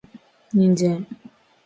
[0.57, 1.05] 人参